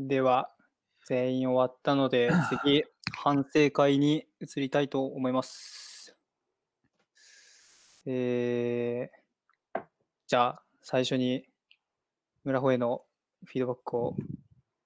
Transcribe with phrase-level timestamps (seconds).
[0.00, 0.48] では、
[1.06, 2.30] 全員終わったので、
[2.62, 2.84] 次、
[3.16, 6.16] 反省会に移りたいと思います。
[8.06, 9.82] えー、
[10.28, 11.50] じゃあ、最初に、
[12.44, 13.04] 村穂への
[13.44, 14.16] フィードバックを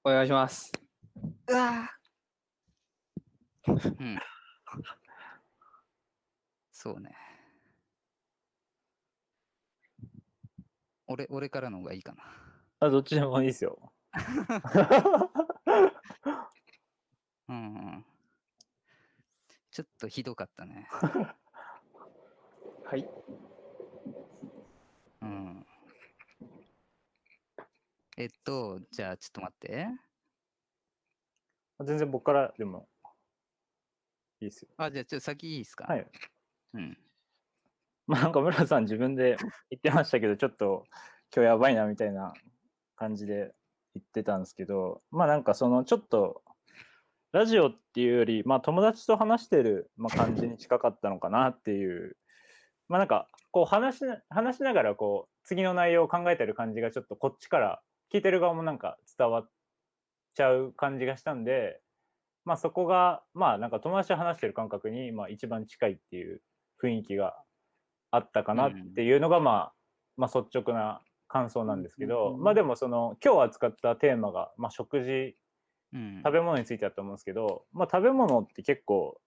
[0.02, 0.72] お願いします。
[1.46, 1.90] うわ
[3.68, 3.70] う
[4.02, 4.18] ん。
[6.70, 7.14] そうね。
[11.06, 12.24] 俺、俺からの方がいいかな。
[12.80, 13.91] あ、どっちでもいいですよ。
[17.48, 17.58] うんう
[17.98, 18.04] ん。
[19.70, 20.86] ちょっとひどかったね。
[22.84, 23.08] はい。
[25.22, 25.66] うん。
[28.18, 29.88] えっと、じゃあちょっと待って。
[31.84, 32.88] 全然僕からでも
[34.40, 34.68] いいですよ。
[34.76, 35.86] あ、じゃあちょっと先いいですか？
[35.86, 36.06] はい。
[36.74, 36.98] うん。
[38.06, 39.36] まあなんか村さん自分で
[39.70, 40.84] 言ってましたけど、ちょっと
[41.34, 42.34] 今日やばいなみたいな
[42.94, 43.54] 感じで
[43.94, 46.42] 言ってたんですけど、まあなんかそのちょっと
[47.32, 52.16] ラジオっていうより、まあ友達と話してる、まあ、感じに近かったのかなっていう、
[52.88, 57.80] まあなんかこう話しな話しながらこう次の内容を考えてる感じがちょっとこっちから
[58.12, 59.50] 聞いてる側もなんか伝わっ
[60.34, 61.80] ちゃう感じがしたんで、
[62.44, 66.42] まあそこがまあなんか友達と話してる感覚にまあ一番近いっていう
[66.82, 67.34] 雰囲気が
[68.10, 69.72] あったかなっていうのが、まあ、
[70.16, 71.00] まあ率直な
[71.32, 75.34] 感想なんですけど、まあでもその今日扱ったテーマが、まあ、食事
[75.94, 76.22] うん。
[76.24, 79.18] 食べ物についてだと思うんですけど、まあ食べ物って結構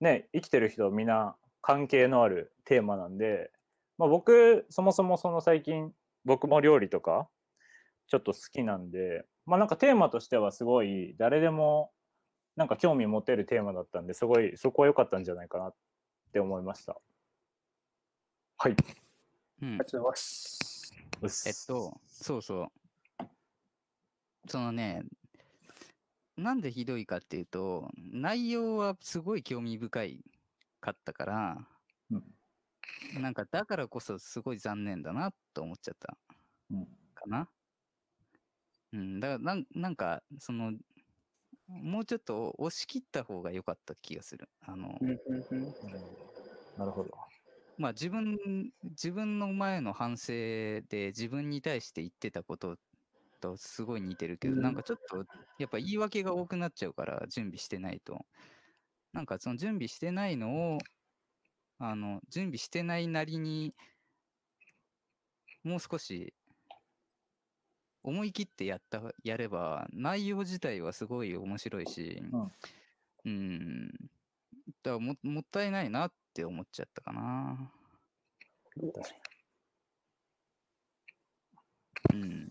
[0.00, 3.50] ね生きてる人みんな関係のあるテーマなんで、
[3.98, 5.92] まあ、僕そもそもその最近
[6.24, 7.28] 僕も料理とか
[8.08, 11.92] ちょっと好きなんでまあなんかテーマとしてはすごい誰でも
[12.56, 15.74] なんか興味持てるテーマだったんですごいそこは良かったんじゃないかなっ
[16.32, 16.96] て思いました。
[18.58, 18.72] はい。
[19.62, 20.79] うんありがとうございます。
[21.44, 22.72] えっと、そうそう。
[24.48, 25.02] そのね、
[26.36, 30.24] なんでひどいかっていうと、内容はすごい興味深い
[30.80, 31.68] かったから、
[32.10, 32.24] うん
[33.12, 36.18] なんかだからこそすごい残念だなと思っちゃった
[36.70, 37.50] うんかな。
[38.92, 40.72] うん、だからなんなんか、その、
[41.68, 44.48] もうちょっと押し切った方が良かった気がする。
[44.60, 45.02] あの、
[46.76, 47.10] なるほど。
[47.80, 48.36] まあ自分、
[48.90, 52.76] 自分の前の反省で自分に対して言ってたこと
[53.40, 54.74] とすごい似てるけど、うんなん。
[54.74, 55.24] かちょっと
[55.58, 58.26] やっぱ言い訳が多くなっちゃうから準備してないと。
[59.14, 60.78] なんかその準備してないのを、
[61.78, 63.74] あの、準備してないなりに、
[65.64, 66.34] もう少し
[68.02, 72.22] 思い切ってやった、やれば、内容自体はすごい面白いし、
[73.24, 73.88] うん、
[74.82, 77.72] だからももったいないなって思っちゃったかな。
[82.12, 82.50] うん。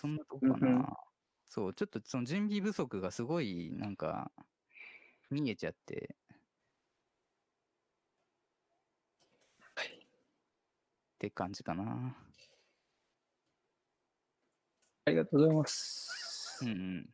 [0.00, 0.86] そんなとこかうんう。
[1.48, 4.30] そう、ちょっとその準備不足がすごい、なんか、
[5.30, 6.16] 見えちゃって。
[11.16, 12.16] って感じかな。
[15.06, 16.58] ありがとうございます。
[16.62, 17.08] うんうん。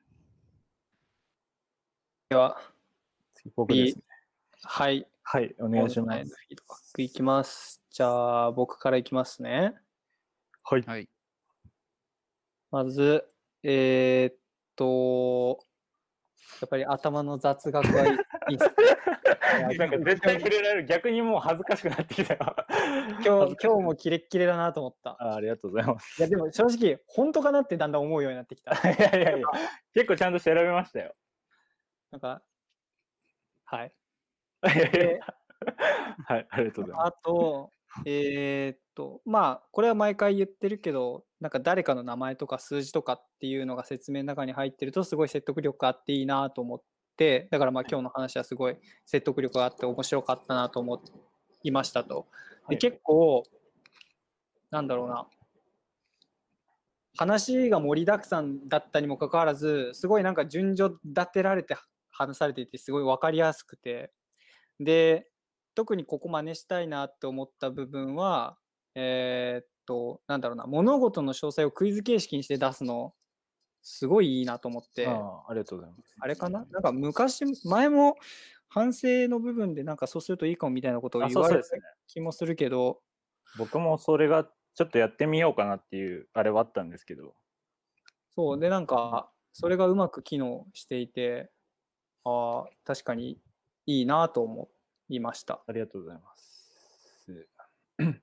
[2.29, 2.74] では、次
[3.57, 4.03] 僕ですね。
[4.63, 5.07] はい。
[5.23, 6.19] はい、お願いします。
[6.19, 7.83] フィードバックいきます。
[7.91, 9.75] じゃあ、僕からいきますね。
[10.63, 10.83] はい。
[10.83, 11.09] はい。
[12.71, 13.25] まず、
[13.63, 14.37] えーっ
[14.77, 15.65] と、
[16.61, 18.13] やっぱり頭の雑学はいい
[18.51, 20.85] いいっすね なんか絶対触れられる。
[20.87, 22.57] 逆にもう恥ずかしくなってきたよ。
[23.25, 25.11] 今日、今日もキレッキレだなと思った。
[25.21, 26.21] あありがとうございます。
[26.21, 28.73] いや、でも正直、本当かなってだんだん思うようになってきた。
[28.89, 29.47] いやいやいや、
[29.95, 31.15] 結構ちゃんと調べましたよ。
[32.11, 32.43] なんか、
[33.65, 33.93] はい。
[36.27, 37.09] はい、ありがとうございます。
[37.09, 37.71] あと、
[38.05, 46.83] えーっと、まあ、これは毎回言ってるけど、なんか誰かの名前とか数字とかっていうのが説明の中に入ってると、すごい説得力があっていいなと思っ
[47.17, 51.03] て、だからまあ今日の話はすごい説得力があって面白かったなと思
[51.63, 52.27] いましたと。
[52.69, 53.43] ではい結構、
[54.71, 55.27] なんだろうな、
[57.17, 61.75] 話が盛りだくさんだったにもかかわらず、すごいなんか順序立てられて
[62.15, 64.13] 話されていて、すごい分かりやすくて、
[64.81, 65.29] で、
[65.75, 68.57] 特にここ真似したいなって思った部分は、
[68.95, 73.15] えーっと、なんだろうな、物事の詳細をクイズ形式にして出すの、
[73.83, 76.15] すごいいいなと思って、ありがとうございます。
[76.21, 78.17] あれかななんか昔、前も
[78.69, 81.69] 反省の部分でなんかそうするといいかもみたいなことを言われた。
[82.07, 83.03] 気もするけど、
[83.59, 87.35] 僕もそれがちょっとやってみようかなっていうあれはあったんですけど。
[88.31, 91.53] そう、で、なんか、それがうまく機能していて、
[92.25, 93.39] ああ、確かに
[93.87, 94.69] いいなと思
[95.09, 95.63] いました。
[95.67, 97.49] ありがとうございます。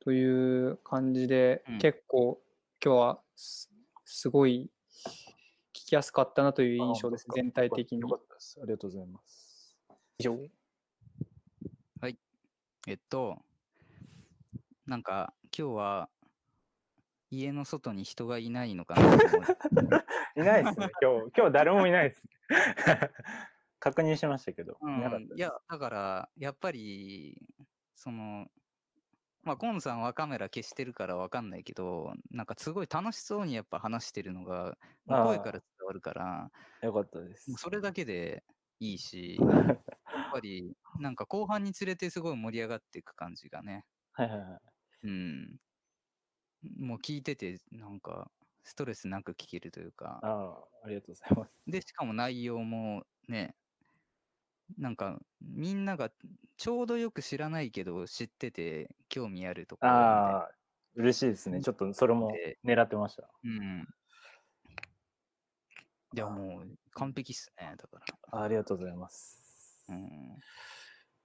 [0.00, 2.40] という感じで、うん結構
[2.84, 3.70] 今日はす
[4.04, 4.70] すごい
[5.72, 8.08] 聞きやすかったなというあ印象です、全体的によ。
[8.08, 8.58] かったです。
[8.62, 9.76] ありがとうございます。
[10.18, 10.38] 以上。
[12.86, 13.38] えっと、
[14.86, 16.10] なんか今日は
[17.38, 19.54] 家の外に人がいないのかなと思って
[20.40, 21.32] いないですね、 今日。
[21.36, 22.28] 今日誰もいないです。
[23.78, 24.78] 確認しましたけど。
[24.80, 27.40] うんいや、だから、やっぱり、
[27.94, 28.46] その、
[29.42, 36.50] まあ、コンさんはカメラ消してるからわかんないけど、なんかすごい楽しそうにやっぱ話してるのが、声から伝わるから、
[36.80, 37.52] よかったです。
[37.56, 38.42] それだけで
[38.80, 39.82] いいし、やっ
[40.32, 44.60] ぱり、なんか後半につれてすごい盛り上がっていく感じがね、はいはいはい。
[45.04, 45.56] うん。
[46.78, 48.30] もう聞いてて、なんか、
[48.64, 51.52] ストレスなく聞けるというか、ああ、ありがとうございます。
[51.66, 53.54] で、しかも内容もね、
[54.78, 56.10] なんかみんなが
[56.56, 60.50] ちょうどよく知らないけど知ってて興味あるところああ、
[60.94, 61.56] 嬉しいですね。
[61.56, 63.28] うんちょっとそれもで狙ってました。
[63.44, 63.86] うん。
[66.14, 68.38] いや、もう完璧っすね、だから。
[68.38, 69.84] あありがとうございます。
[69.88, 70.08] うん、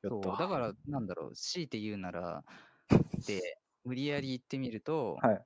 [0.02, 2.44] そうだから、なんだろう、強いて言うなら、
[3.28, 3.59] で、
[3.90, 5.46] 無理やり言ってみると、はい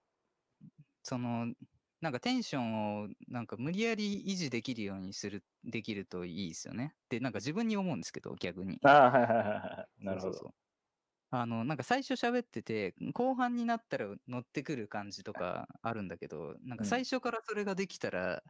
[1.04, 1.54] その、
[2.02, 6.96] なんかテンションをなんか無理やり維持できるようにする、できるといいですよね。
[7.10, 8.82] で、なんか自分に思うんですけど、逆に。
[8.84, 9.48] ああ、はいはいはい
[9.78, 10.04] はい。
[10.04, 10.32] なるほど。
[10.32, 10.54] そうそうそう
[11.32, 18.44] あの、なんか最初喋ってて、後半になったら乗ってくる感じとかあるんだけど、なんかうん最初からそれができたら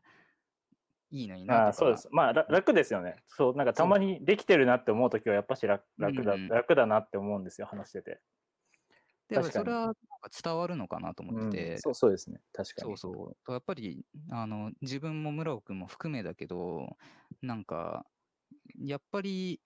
[1.12, 1.69] いいのにあなとか。
[1.69, 2.07] あそうです。
[2.12, 3.18] まあら楽ですよね。
[3.28, 8.22] そう、なんかたまにできてるなって思うときはやっぱし楽楽だ、うん楽だなって思うんですよ、話してて。
[9.30, 9.96] でそれはなんか
[10.44, 12.40] 伝わるのかなと思ってて、うんそうそうですね。
[12.54, 12.98] 確かに。
[12.98, 13.52] そうそう。
[13.52, 16.98] やっぱり、あの、自分も村尾君も含めだけど、
[17.42, 18.06] なんか、
[18.78, 19.60] やっぱり、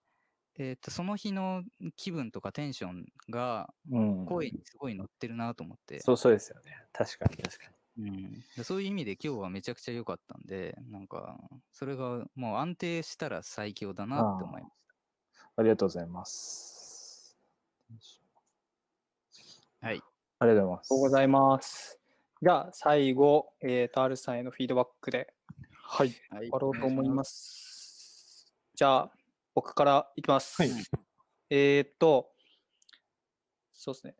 [0.55, 1.63] えっ、と、その日の
[1.95, 4.25] 気分とかテンションがうん。
[4.25, 5.99] 声にすごい乗ってるなと思って。
[6.01, 6.85] そうそうですよね。
[6.93, 7.77] 確かに確かに。
[7.99, 11.37] うん、でそういう意味で今日はめちゃくちゃ良かったんで、なんか、
[11.71, 14.73] それがもう安定したら最強だなって思いまし
[15.55, 17.35] ありがとうございます。
[19.81, 19.87] た。
[19.87, 20.01] はい。
[20.39, 20.93] ありがとうございます。
[20.93, 21.99] ございます。
[22.41, 25.33] じゃあ、最後、えっ、と、アルさんへのフィードバックで、
[25.71, 28.53] はい、はい終わろうと思います。
[28.75, 29.11] じゃあ、
[29.55, 30.61] 僕からいきます。
[30.61, 30.71] はい
[31.49, 32.29] えっ、と、
[33.73, 34.15] そうですね。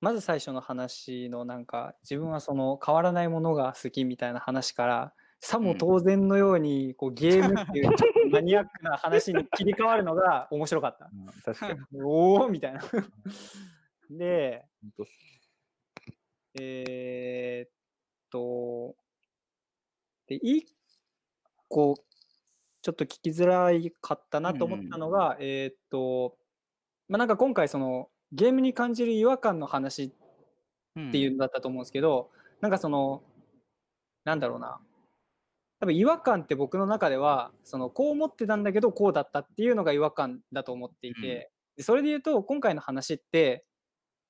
[0.00, 11.10] まず最初の話のなんか自分はその変わらないものが好きみたいな話からさもうん当然のようにこうゲームっていうちょっとマニアックな話に切り替わるのが面白かった。
[11.12, 11.80] うん確かに。
[12.02, 12.80] おおみたいな。
[14.10, 14.64] で、
[16.60, 17.70] えーっ
[18.30, 18.96] と、
[20.26, 20.66] で、一
[21.68, 21.94] 個、
[22.82, 26.36] ちょっと聞きづらいかったなと思ったのが、えーっと、
[27.08, 30.10] まあ、なんか今回、その、ゲームに感じる違和感の話っ
[31.08, 32.30] っていうのだったと思うんですけど、
[32.60, 33.22] なんかその、
[34.24, 34.80] なんだろうな、
[35.80, 43.64] 多分違和感って僕の中では、その、こう思ってたんだけど、こうだったっていうのが違和感だと思っていて、でそれで言うと、今回の話って、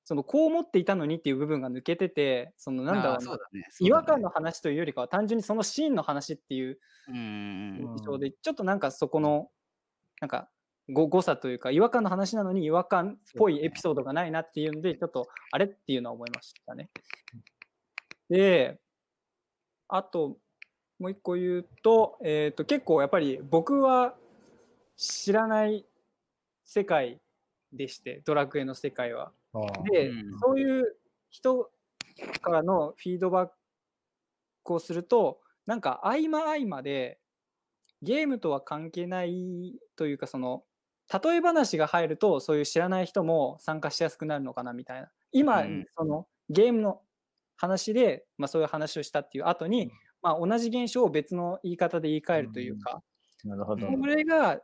[0.09, 3.67] その、こう思っていたのにっていう部分が抜けてて、その、なんだろうなそうだね。
[3.79, 6.79] 違和感の、の話というよりかは単純にそのシーンの話っていう。
[7.09, 9.51] 印象で、ちょっとなんかそこの
[10.19, 10.49] なんか
[10.89, 16.89] ご誤差というか違和感の話なのに違和感っぽいエピソードがないなっていうのでちょっとあれっていうのは思いましたね。
[18.31, 18.79] で
[19.87, 20.37] あと
[20.97, 24.15] もう一個言うと,、えー、と結構やっぱり僕は
[24.97, 25.85] 知らない
[26.65, 27.19] 世界
[27.71, 29.31] でしてドラクエの世界は。
[29.91, 30.39] で、うん。
[30.39, 30.95] そういう
[31.29, 31.69] 人
[32.41, 33.49] からのフィードバッ
[34.63, 37.19] クをするとなんか合間合間で
[38.01, 40.63] ゲームとは関係ないというかその
[41.11, 45.09] 例え話が入るとそういう知らない人も参加しやすくなるのかなみたいな。
[45.31, 45.85] 今、うん。
[45.97, 47.01] そのゲームの
[47.57, 49.91] 話で、まあ、そういう話をしたっていう後に、うん。
[50.21, 53.01] まあ、同じ現象を別の言い方で言い換えるというか、
[53.43, 53.87] なるほど。
[53.87, 54.59] うんこれが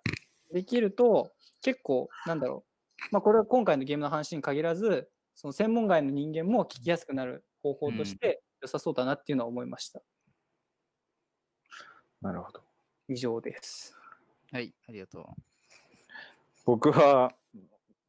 [0.53, 1.31] できると
[1.63, 2.74] 結構なんだろう、
[3.11, 10.01] まあ、これは今回のゲームの話に限らずその専門外の人間も聞きやすくなる方法として良さそうだなっていうのは思いました。
[12.21, 12.61] なるほど。
[13.07, 13.95] 以上です。
[14.51, 15.23] はい、ありがとう。
[16.65, 17.33] 僕は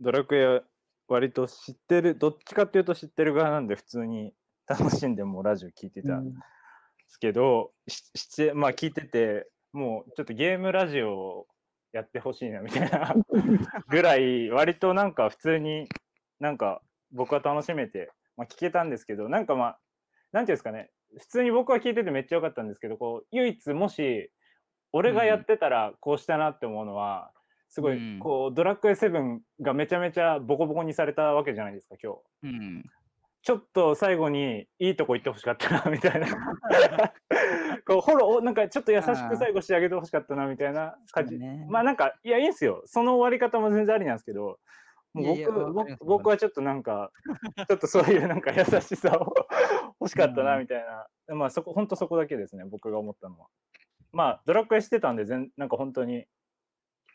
[0.00, 0.62] ドラクエ
[1.08, 4.32] 割と知ってる、どっちかっていうと知ってる側なんで普通に
[4.66, 6.40] 楽しんでもうラジオ聞いてたんで
[7.08, 11.46] すけど、ししてまあ聞いてて、もうちょっとゲームラジオを
[11.92, 13.14] やってほしいなみたいな。
[13.88, 15.88] ぐらい、割となんか普通に
[16.40, 19.78] なんか僕は楽しめて、まあ、聞けたんですけど、なんかまあ、
[20.32, 24.30] なんていうんですかね、普通に僕は聞いててめっちゃ良かったんですけど、こう唯一もし
[24.92, 27.30] 俺がやってたらこうしたなって思うのは、
[27.68, 28.16] すごうん。
[28.16, 32.18] いこうドラクエ7がめちゃめちゃボコボコにされたわけじゃないですか今日。
[32.44, 32.84] うん。
[33.42, 36.26] ちょっと最後にいいとこ行ってほしかったな、みたいな。
[37.86, 41.38] こう、フォロー、なんかちょっと優しく最後してあげてほしかったな、みたいな感じ。
[41.38, 42.82] ねまあなんか、いや、いいんすよ。
[42.86, 44.58] その終わり方も全然ありなんですけど、
[45.14, 45.48] もういやいや
[46.00, 47.12] 僕はちょっとなんか、
[47.68, 49.34] ちょっとそういうなんか優しさを
[50.00, 50.84] 欲しかったな、うんみたい
[51.28, 51.34] な。
[51.36, 53.46] まあそこ、本当そこだけですね、僕が思ったのは。
[54.12, 56.26] まあ、ドラクエしてたんで、全なんか本当に、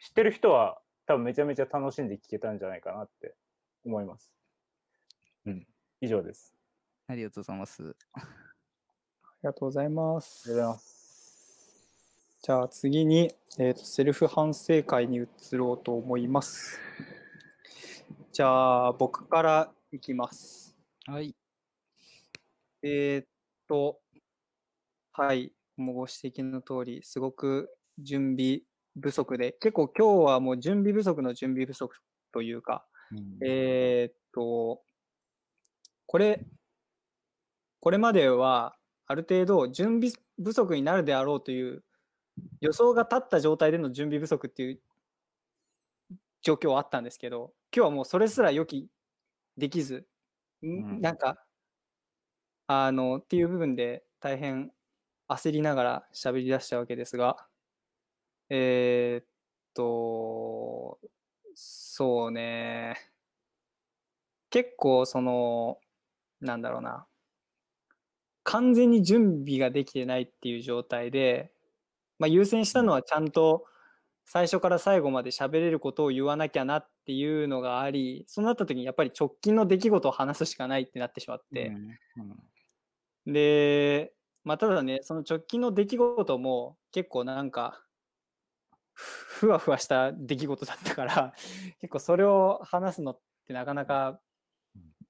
[0.02, 3.36] 知ってる人は多分めちゃめちゃ楽しんで聞けたんじゃないかなって
[3.86, 4.32] 思います。
[5.46, 5.68] うん。
[6.00, 6.56] 以上です。
[7.08, 7.96] ありがとうございます。
[9.44, 10.68] ありがとうございまありがとうございす。
[10.68, 11.72] ます。
[12.44, 16.80] じゃあ次に、えーとセルフ反省会に移ろうと思います。
[18.32, 20.78] じゃあ僕からいきます。
[21.08, 21.36] はい。
[22.84, 23.28] えーっ
[23.68, 24.00] と、
[25.14, 28.62] はい、もうご指摘の通り、すごく準備
[29.02, 31.96] 不足で、結構今日はもう準備不足の準備不足
[32.32, 34.84] というか、うんえーっと、
[36.06, 36.46] これ、
[37.80, 38.76] これまでは
[39.12, 41.84] ある程度準備不足になるであろうという
[42.62, 44.82] 予想が立った状態での準備不足っていう
[46.42, 48.88] 状況はあったんですけど、今日はもうそれすら予期
[49.58, 50.08] できず、
[50.64, 50.68] ん？
[50.68, 51.44] うんなんか、
[52.68, 54.72] あの、っていう部分で大変
[55.28, 57.48] 焦りながら喋り出したわけですが、
[58.50, 59.28] えーっ
[59.74, 61.00] と、
[61.54, 62.96] そうね。
[64.50, 65.80] 結構その、
[66.40, 67.08] なんだろうな。
[68.44, 71.52] 完全に準備ができてないっていう状態で、
[72.20, 73.66] まあ、優先したのはちゃんと
[74.26, 81.78] 最初から最後まで喋れることを言わなきゃなっていうのがあり、そうなった時にやっぱり直近の出来事を話すしかないってなってしまって、
[83.26, 87.84] で、まあ、ただね、その直近の出来事も結構なんか、
[88.94, 91.34] ふふわふわした出来事だったから、
[91.80, 94.20] 結構それを話すのってなかなか、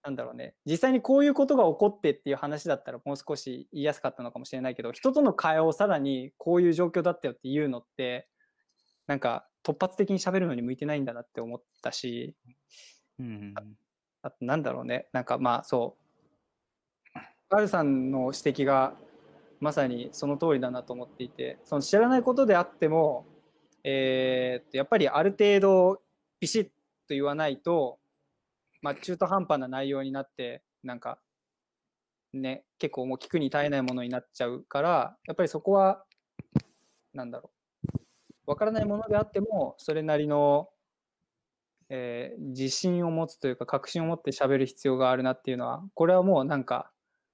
[0.03, 8.27] なんだろうね、実際にこういうことが起こってっていう話だったらもう少し言いやすかったのかもしれないけど、人との会話をさらにこういう状況だったよっていうのって、
[9.05, 12.35] なんか突発的に喋るのに向いてないんだなって思ったし、
[13.19, 13.53] うん
[14.23, 15.97] あとなんだろうね、なんかまあそ
[17.15, 18.95] う、ガルさんの指摘が
[19.59, 23.27] まさにその通りだなと思っていて、その知らないことであっても、
[23.83, 26.01] えーっとやっぱりある程度
[26.39, 26.69] ビシッと
[27.09, 27.99] 言わないと、
[28.81, 31.19] まあ、中途半端な内容になって、なんか
[32.33, 36.05] ね、結構もう聞くに耐えないものになっちゃうから、やっぱりそこは、
[37.13, 37.51] なんだろ
[38.47, 40.69] う、わからないものであっても、それなりの
[41.89, 46.91] えー自信を持つというか確信を持って喋る必要があるなっていうのはこれはもうなんか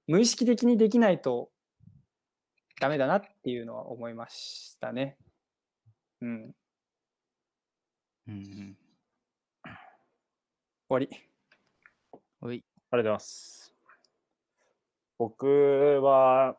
[0.08, 1.50] 無意識的にできないと
[2.80, 5.16] ダメだなっていうのは思いましたね。
[6.20, 6.54] うん。
[8.28, 8.76] うんうん
[10.88, 11.27] 終わり。
[12.40, 12.64] おい。
[12.92, 13.74] ありがとうございます。
[15.18, 15.46] 僕
[16.02, 16.56] は、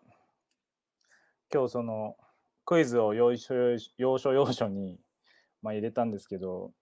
[1.54, 2.18] 今日その
[2.66, 5.00] クイズを要所要所要所要所に、
[5.62, 6.74] まあ、入れたんですけど、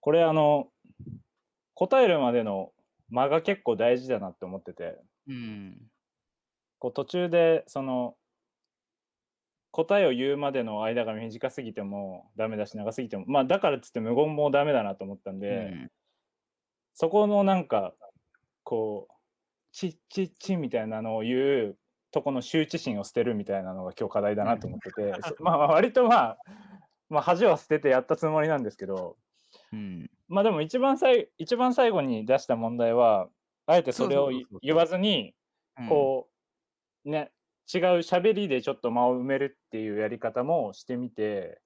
[0.00, 0.68] これあの、
[1.72, 2.72] 答えるまでの
[3.08, 5.78] 間が結構大事だなって思ってて、うん。
[6.78, 8.14] こう途中でその
[9.70, 15.90] 答えを言うまでの間が短すぎてもダメだし長すぎてもまあだからっつって無言もダメだなと思ったんで、うん
[17.00, 17.94] そこのなんか
[18.68, 19.12] こう
[19.72, 21.78] チッチッチみたいなのを言う
[22.10, 26.38] とこの羞恥心を捨てるみたいなのが今日課題だなと思ってて、 そ まあまあ割とまあ、
[27.08, 29.16] まあ、恥は捨ててやったつもりなんですけど
[29.72, 30.10] うん。
[30.28, 33.30] まあでも一番最一番最後に出した問題は
[33.64, 35.34] あえてそれを言わずに
[35.80, 36.28] うんこ
[37.06, 37.32] うね
[37.72, 41.62] 違う喋りでちょっと間を埋めるっていうやり方もしてみて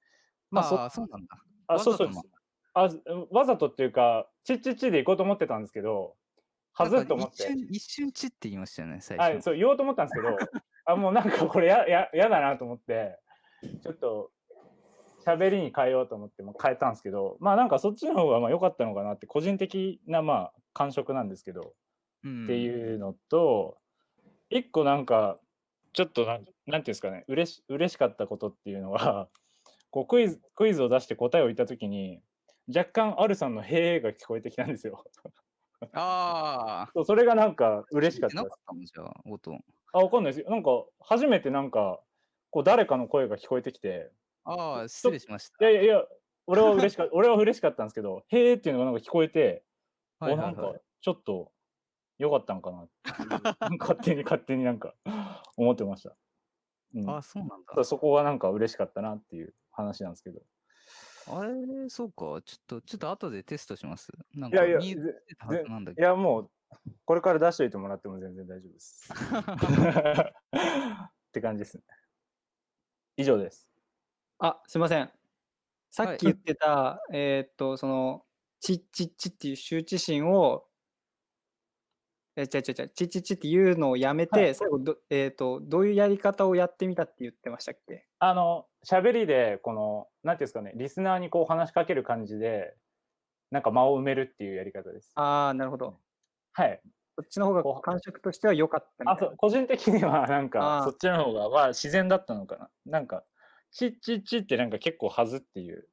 [0.52, 1.36] まあそうなんだ。
[1.66, 6.14] あそうそうわざとあわざとっていうかチッチッチで行こうと思ってたんですけど
[6.74, 9.44] はずっと思って一瞬、一瞬ちって言いましたよね、最はい、初。
[9.44, 10.36] そう言おうと思ったんですけど
[10.84, 13.18] あもうなんかこれや ややだなと思って
[13.82, 14.30] ちょっと
[15.24, 21.74] 喋りに変えようと思って変えたんですけどまあなんかそっちの方がまあ良かったのかなって個人的なまあ感触なんですけど、
[22.24, 23.78] うんっていうのと
[24.48, 25.40] 一個なんか
[25.92, 29.28] ちょっとなんなんていうんですかねうれし嬉しかったことっていうのは
[29.90, 32.22] こうクイズクイズを出して答えを言った時に
[32.68, 35.04] 若干アルさんの「へーが聞こえてきたんですよ。
[35.92, 36.90] ああ。
[36.94, 38.48] そうそれがなんか嬉しかったで
[38.86, 39.58] すあ、音。
[39.92, 40.50] あ、わかんないですよ。
[40.50, 40.70] なんか、
[41.00, 42.00] 初めてなんか、
[42.50, 44.10] こう、誰かの声が聞こえてきて、
[44.44, 45.70] ああ、失礼しました。
[45.70, 46.04] いやいやいや、
[46.46, 49.64] 俺は嬉しかった、 俺は嬉しかったんですけど、へーっていうのがなんか聞こえて、
[50.18, 51.52] はいおなんかはいはい、ちょっと、
[52.18, 52.88] 良かったんかな
[53.78, 54.94] 勝手に勝手になんか、
[55.56, 56.16] 思ってました。
[56.94, 57.84] うん、ああ、そうなんだそ。
[57.84, 60.40] そこはなんか嬉しかったなっていう話なんですけど。
[61.26, 62.42] あれ、そうか。
[62.44, 64.10] ちょっと、ちょっと後でテストします。
[64.34, 64.78] なんいやいや、
[65.68, 66.50] なんだけいやもう、
[67.04, 69.12] これから出しといてもらっても全然大丈夫です。
[69.12, 71.82] って感じですね。
[73.16, 73.68] 以上です。
[74.38, 75.10] あ、すいません。
[75.90, 78.24] さはいっき言ってた、えーっと、その、
[78.60, 80.64] チッチッチっていう羞恥心を、
[82.36, 88.06] え、違う違う違う、チッチッチっていうのをやめて、はい最後ど、えーっと、どういうやり方をやってみたって言ってましたっけ？
[88.18, 92.74] あの、喋りで、この、なんていうんですかね、リスナーにこう話しかける感じで、
[93.50, 95.12] なんか間を埋めるっていうやり方です。
[95.14, 95.98] ああ、なるほど。
[96.52, 96.80] はい。
[97.16, 102.70] そっちの方がこう感触としては良かったみたいそう個人的にはなんかそっちの方がまあ自然だったのかな。
[102.86, 103.22] なんか
[103.70, 105.86] チッチッチってなんか結構はずっていう。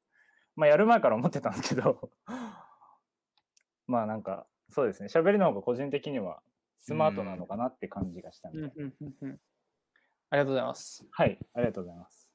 [0.56, 2.10] まあやる前から思ってたんですけど
[3.86, 6.40] まあなんかそうですね喋りの方が個人的には
[6.80, 8.72] スマートなのかなって感じがしたみたいな。
[8.76, 9.40] うんうんうんうん
[10.32, 11.04] ありがとうございます。
[11.10, 12.30] はいありがとうございます。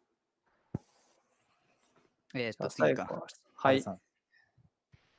[2.34, 3.04] えーっと、次か。
[3.06, 3.25] は
[3.56, 3.84] はい。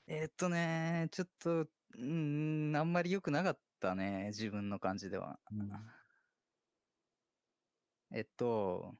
[0.08, 5.38] えーっとね、ちょっと、うーん、あんまり良くなかったね、自分の感じでは。
[5.50, 5.70] うん
[8.12, 8.94] えっと、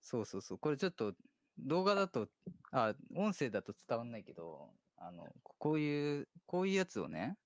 [0.00, 1.14] そうそうそう、これちょっと
[1.58, 2.28] 動画だと、
[2.72, 7.36] あ、音声だと伝わんないけど、あの、ここういう、こういうやつをね、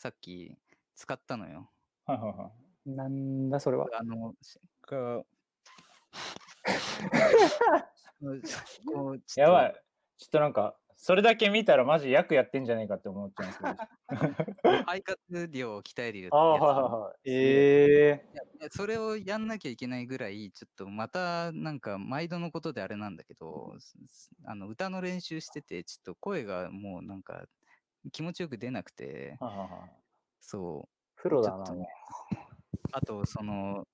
[0.00, 0.56] さっき
[0.94, 1.70] 使ったのよ。
[2.06, 2.50] はいはいは
[2.86, 2.90] い。
[2.90, 3.86] なんだそれは？
[3.92, 5.26] あの、しこう、
[8.90, 9.74] こうちょっとやばい。
[10.16, 13.64] ちょっとなんかそれだけ見たらマジ役やってんじゃねえかって思っちゃうんですけ
[14.64, 14.70] ど。
[14.86, 17.16] 肺活量を鍛えるやつああはいはいはい。
[17.24, 23.76] ええいやいやそれをやんなきゃいけないぐらい、ちょっとまたなんか毎度のことであれなんだけど、
[24.46, 27.44] あの歌の練習してて、ちょっと声がもうなんか
[28.12, 30.00] 気持ちよく出なくて、はいはいはい
[30.40, 31.22] そう。
[31.22, 31.86] プロだなちょっと。
[32.92, 33.86] あと、その、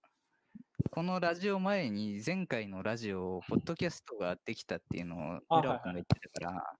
[0.90, 6.78] このラジオ前に前回のラジオ、ポッドキャストができたっていうのを、あ浦尾君はいはいが言ってたから、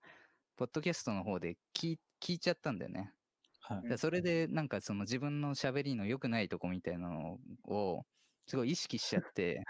[0.57, 3.13] ポッドキャストの方で聞い聞いちゃったんだよね。
[3.61, 8.07] はいでそれでなんかその自分の喋りの良くないとこみたいなのを
[8.47, 9.63] すごい意識しちゃって、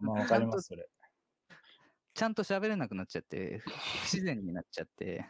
[0.00, 0.88] まあ わかります、それ。
[2.14, 5.28] ちゃんと喋れなくなっちゃって、ふ不自然になっちゃって、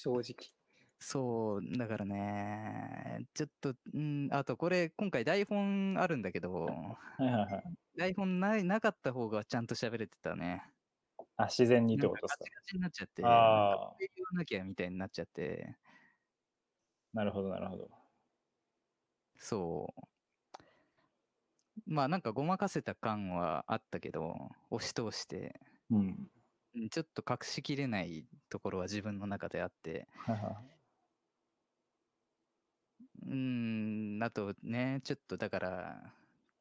[0.00, 0.52] 正直。
[0.98, 7.64] そう、だからね、ちょっと、うん、あとこれ今回台本あるんだけど、はいはいはい。
[7.96, 10.62] 台本ないなかった方がちゃんと喋れてたね。
[11.36, 12.50] あ、自然にってことですかガチ。
[12.54, 15.76] ガチになっちゃって、あーなんかこれ言わなきゃみたいになっちゃって、
[17.12, 17.90] なるほど、なるほど。
[19.36, 20.02] そう。
[21.86, 25.60] まあなんかごまかせた感はあったけど、押し通して、
[25.90, 26.30] うん。
[26.74, 30.08] うんちょっと隠しきれないところは自分の中であって。
[33.22, 36.14] うーん、あとね、ちょっとだから、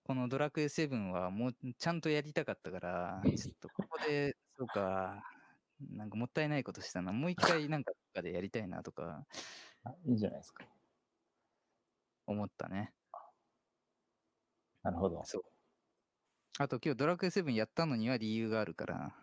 [0.03, 5.23] このドラクエ7はもうちゃんとやりたかったから、ちょっとここで、そうか、
[5.79, 9.25] なんかもったいないことしたな、もう一回なんかかでやりたいなとか
[9.83, 10.65] あいいんじゃないですか。
[12.25, 12.93] 思ったね。
[14.83, 15.23] なるほど。
[15.23, 15.43] そう。
[16.57, 19.15] あと今日ドラクエ7やったのには理由があるから、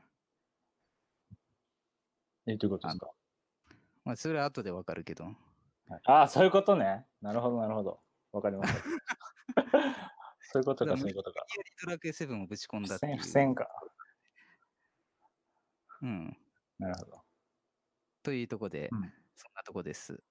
[2.47, 3.11] え、ということですか？
[4.05, 5.35] まあそれは後でわかるけど、はい
[6.07, 7.07] ああ、そういうことね。
[7.21, 8.01] なるほど、なるほど。
[8.33, 8.81] わかりました。
[10.53, 11.45] そういうことか、そういうことか。
[11.57, 13.17] 無理やりドラクエ7をぶち込んだっていう。
[13.19, 13.69] 付箋、付箋か。
[16.03, 16.37] うん。
[16.79, 17.23] なるほど。
[18.23, 20.23] というとこで、うんそんなとこです。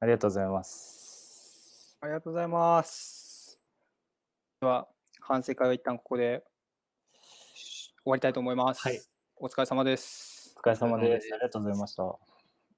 [0.00, 1.96] ありがとうございます。
[2.00, 3.60] ありがとうございます。
[4.60, 4.88] では、
[5.20, 6.44] 反省会は一旦ここで
[7.14, 8.80] 終わりたいと思います。
[8.82, 9.00] はい
[9.36, 10.33] お疲れ様です
[10.70, 11.34] れ様お疲れ様ですです。
[11.34, 12.18] ありがとうございました。